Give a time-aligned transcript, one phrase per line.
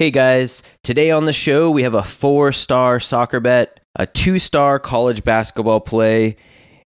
[0.00, 4.38] Hey guys, today on the show we have a four star soccer bet, a two
[4.38, 6.38] star college basketball play,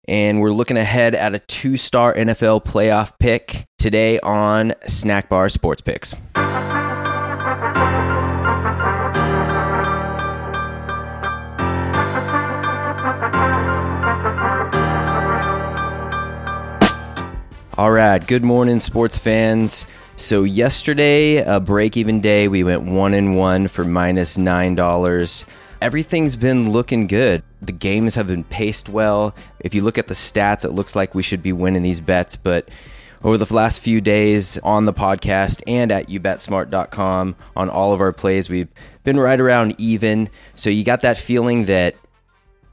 [0.07, 5.49] and we're looking ahead at a two star NFL playoff pick today on Snack Bar
[5.49, 6.15] Sports Picks.
[17.77, 19.85] All right, good morning, sports fans.
[20.21, 25.45] So yesterday, a break-even day, we went one and one for minus nine dollars.
[25.81, 27.41] Everything's been looking good.
[27.59, 29.35] The games have been paced well.
[29.59, 32.35] If you look at the stats, it looks like we should be winning these bets.
[32.35, 32.69] But
[33.23, 38.13] over the last few days on the podcast and at youbetsmart.com on all of our
[38.13, 38.69] plays, we've
[39.03, 40.29] been right around even.
[40.53, 41.95] So you got that feeling that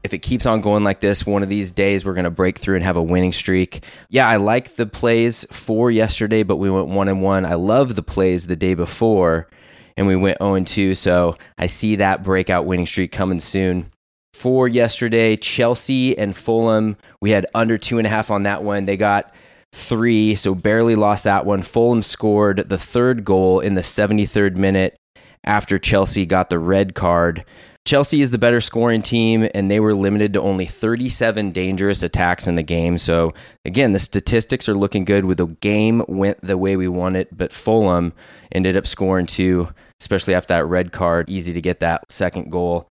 [0.08, 2.56] if it keeps on going like this, one of these days we're going to break
[2.56, 3.84] through and have a winning streak.
[4.08, 7.44] Yeah, I like the plays for yesterday, but we went one and one.
[7.44, 9.50] I love the plays the day before,
[9.98, 10.94] and we went 0 and 2.
[10.94, 13.92] So I see that breakout winning streak coming soon.
[14.32, 18.86] For yesterday, Chelsea and Fulham, we had under two and a half on that one.
[18.86, 19.34] They got
[19.74, 21.62] three, so barely lost that one.
[21.62, 24.96] Fulham scored the third goal in the 73rd minute
[25.44, 27.44] after Chelsea got the red card.
[27.88, 32.46] Chelsea is the better scoring team, and they were limited to only 37 dangerous attacks
[32.46, 32.98] in the game.
[32.98, 33.32] So,
[33.64, 35.24] again, the statistics are looking good.
[35.24, 38.12] With the game went the way we wanted, but Fulham
[38.52, 39.70] ended up scoring two,
[40.02, 41.30] especially after that red card.
[41.30, 42.88] Easy to get that second goal.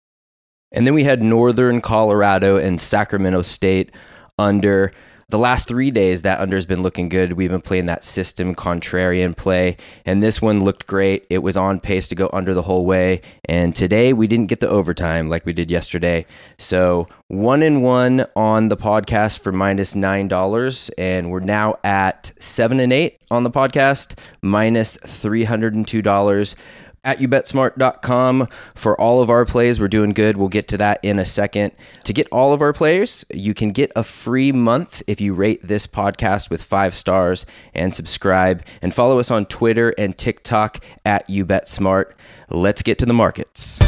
[0.72, 3.92] And then we had Northern Colorado and Sacramento State
[4.36, 4.90] under
[5.30, 7.34] the last three days, that under has been looking good.
[7.34, 9.76] We've been playing that system contrarian play,
[10.06, 11.26] and this one looked great.
[11.28, 13.20] It was on pace to go under the whole way.
[13.44, 16.24] And today we didn't get the overtime like we did yesterday.
[16.56, 22.32] So one in one on the podcast for minus nine dollars, and we're now at
[22.40, 26.56] seven and eight on the podcast, minus three hundred and two dollars
[27.08, 29.80] at youbetsmart.com for all of our plays.
[29.80, 30.36] We're doing good.
[30.36, 31.72] We'll get to that in a second.
[32.04, 35.66] To get all of our players, you can get a free month if you rate
[35.66, 38.62] this podcast with five stars and subscribe.
[38.82, 42.12] And follow us on Twitter and TikTok at youbetsmart.
[42.50, 43.78] Let's get to the markets.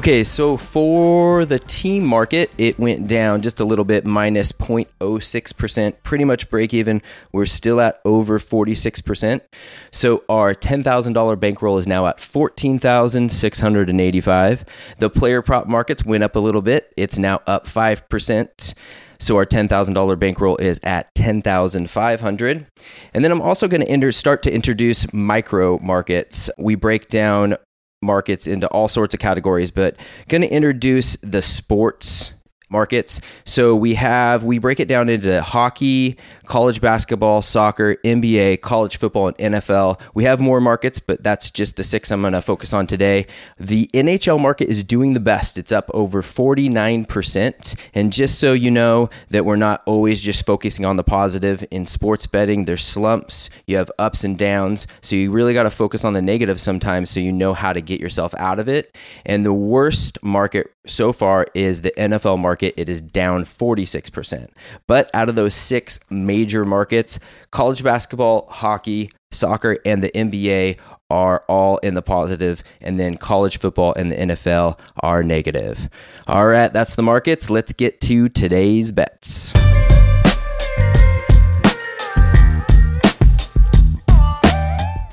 [0.00, 6.02] Okay, so for the team market, it went down just a little bit, minus 0.06%,
[6.02, 7.02] pretty much break even.
[7.34, 9.42] We're still at over 46%.
[9.90, 14.64] So our $10,000 bankroll is now at 14,685.
[14.96, 16.90] The player prop markets went up a little bit.
[16.96, 18.74] It's now up 5%.
[19.18, 22.66] So our $10,000 bankroll is at 10,500.
[23.12, 26.48] And then I'm also going to start to introduce micro markets.
[26.56, 27.56] We break down
[28.02, 29.96] markets into all sorts of categories, but
[30.28, 32.32] going to introduce the sports
[32.70, 33.20] markets.
[33.44, 36.16] So we have we break it down into hockey,
[36.46, 40.00] college basketball, soccer, NBA, college football, and NFL.
[40.14, 43.26] We have more markets, but that's just the six I'm going to focus on today.
[43.58, 45.58] The NHL market is doing the best.
[45.58, 47.76] It's up over 49%.
[47.94, 51.86] And just so you know that we're not always just focusing on the positive in
[51.86, 54.86] sports betting, there's slumps, you have ups and downs.
[55.00, 57.80] So you really got to focus on the negative sometimes so you know how to
[57.80, 58.96] get yourself out of it.
[59.24, 62.74] And the worst market so far is the NFL market.
[62.76, 64.48] It is down 46%.
[64.86, 67.18] But out of those six major markets,
[67.50, 70.78] college basketball, hockey, soccer, and the NBA
[71.10, 75.88] are all in the positive, and then college football and the NFL are negative.
[76.28, 77.50] All right, that's the markets.
[77.50, 79.52] Let's get to today's bets.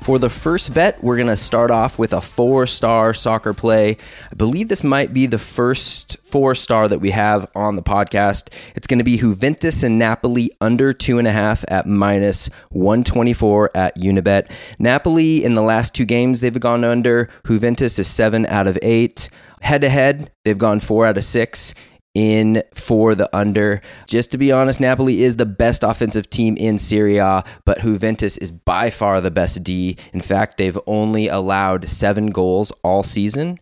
[0.08, 3.98] For the first bet, we're going to start off with a four star soccer play.
[4.32, 8.50] I believe this might be the first four star that we have on the podcast.
[8.74, 13.76] It's going to be Juventus and Napoli under two and a half at minus 124
[13.76, 14.50] at Unibet.
[14.78, 17.28] Napoli in the last two games, they've gone under.
[17.46, 19.28] Juventus is seven out of eight.
[19.60, 21.74] Head to head, they've gone four out of six
[22.14, 23.80] in for the under.
[24.06, 28.36] Just to be honest, Napoli is the best offensive team in Serie A, but Juventus
[28.38, 29.96] is by far the best D.
[30.12, 33.58] In fact, they've only allowed seven goals all season,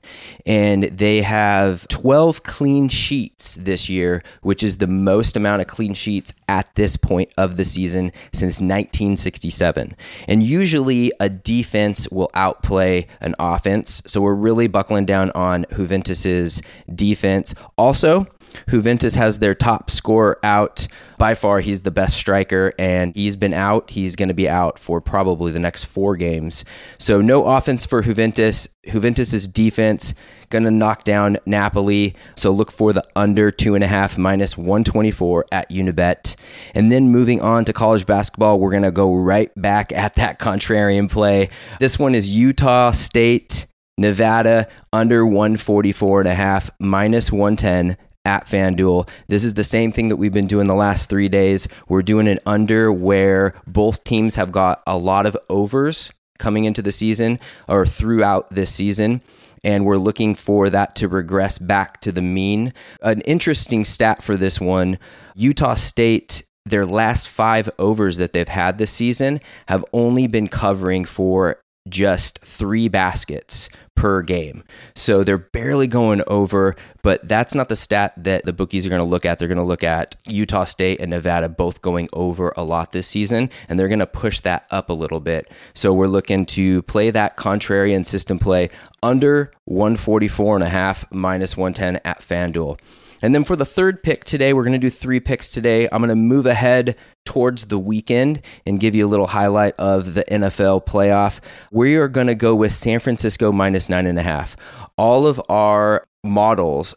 [0.46, 5.94] and they have 12 clean sheets this year, which is the most amount of clean
[5.94, 9.96] sheets at this point of the season since 1967.
[10.28, 16.62] And usually a defense will outplay an offense, so we're really buckling down on Juventus's
[16.94, 17.54] defense.
[17.76, 18.26] Also,
[18.68, 20.86] Juventus has their top scorer out.
[21.18, 23.90] By far, he's the best striker, and he's been out.
[23.90, 26.64] He's going to be out for probably the next four games.
[26.98, 28.68] So, no offense for Juventus.
[28.86, 30.14] Juventus's defense
[30.50, 32.14] going to knock down Napoli.
[32.34, 36.36] So, look for the under two and a half minus 124 at Unibet.
[36.74, 40.38] And then moving on to college basketball, we're going to go right back at that
[40.38, 41.48] contrarian play.
[41.80, 43.66] This one is Utah State.
[43.98, 47.96] Nevada under 144 and a half minus 110
[48.26, 49.08] at FanDuel.
[49.28, 51.68] This is the same thing that we've been doing the last three days.
[51.88, 56.82] We're doing an under where both teams have got a lot of overs coming into
[56.82, 57.38] the season
[57.68, 59.22] or throughout this season.
[59.64, 62.72] And we're looking for that to regress back to the mean.
[63.00, 64.98] An interesting stat for this one
[65.34, 71.04] Utah State their last five overs that they've had this season have only been covering
[71.04, 74.62] for just three baskets per game.
[74.94, 79.00] So they're barely going over, but that's not the stat that the bookies are going
[79.00, 79.38] to look at.
[79.38, 83.08] They're going to look at Utah State and Nevada both going over a lot this
[83.08, 85.50] season, and they're going to push that up a little bit.
[85.74, 88.70] So we're looking to play that contrarian system play
[89.02, 92.78] under 144 and a half minus 110 at FanDuel.
[93.26, 95.88] And then for the third pick today, we're going to do three picks today.
[95.90, 96.94] I'm going to move ahead
[97.24, 101.40] towards the weekend and give you a little highlight of the NFL playoff.
[101.72, 104.56] We are going to go with San Francisco minus nine and a half.
[104.96, 106.94] All of our models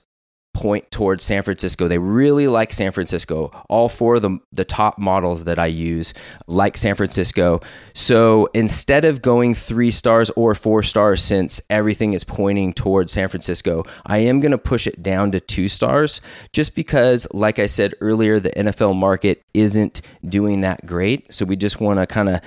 [0.59, 1.87] point towards San Francisco.
[1.87, 3.49] They really like San Francisco.
[3.69, 6.13] All four of the, the top models that I use
[6.47, 7.61] like San Francisco.
[7.93, 13.29] So instead of going three stars or four stars, since everything is pointing towards San
[13.29, 16.19] Francisco, I am going to push it down to two stars
[16.51, 21.33] just because, like I said earlier, the NFL market isn't doing that great.
[21.33, 22.41] So we just want to kind of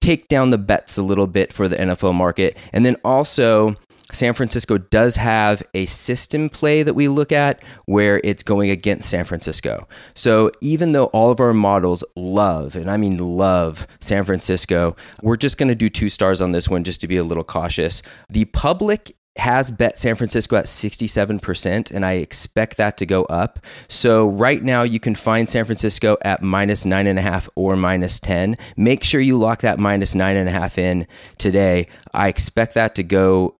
[0.00, 2.56] take down the bets a little bit for the NFL market.
[2.72, 3.74] And then also,
[4.12, 9.08] San Francisco does have a system play that we look at where it's going against
[9.08, 9.88] San Francisco.
[10.14, 15.36] So even though all of our models love, and I mean love San Francisco, we're
[15.36, 18.02] just going to do two stars on this one just to be a little cautious.
[18.28, 23.58] The public has bet San Francisco at 67%, and I expect that to go up.
[23.88, 27.74] So, right now, you can find San Francisco at minus nine and a half or
[27.74, 28.54] minus 10.
[28.76, 31.88] Make sure you lock that minus nine and a half in today.
[32.12, 33.56] I expect that to go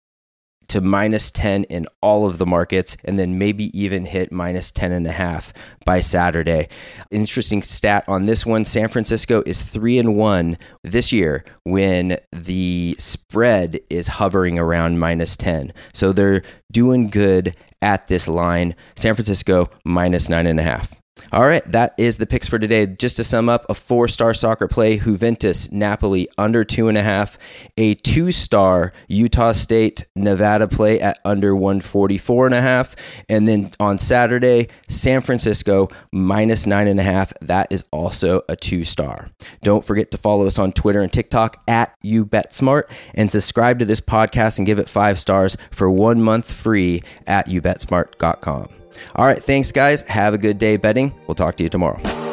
[0.67, 4.91] to minus 10 in all of the markets and then maybe even hit minus 10
[4.91, 5.53] and a half
[5.85, 6.67] by Saturday.
[7.11, 12.95] Interesting stat on this one San Francisco is 3 and 1 this year when the
[12.99, 15.73] spread is hovering around minus 10.
[15.93, 18.75] So they're doing good at this line.
[18.95, 20.99] San Francisco minus nine and a half.
[21.31, 22.85] All right, that is the picks for today.
[22.85, 27.03] Just to sum up, a four star soccer play, Juventus, Napoli under two and a
[27.03, 27.37] half,
[27.77, 32.95] a two star Utah State, Nevada play at under 144 and a half,
[33.29, 37.31] and then on Saturday, San Francisco minus nine and a half.
[37.41, 39.29] That is also a two star.
[39.61, 42.83] Don't forget to follow us on Twitter and TikTok at YouBetSmart
[43.13, 47.47] and subscribe to this podcast and give it five stars for one month free at
[47.47, 48.84] YouBetSmart.com.
[49.15, 50.01] All right, thanks, guys.
[50.03, 51.13] Have a good day betting.
[51.27, 52.24] We'll talk to you tomorrow.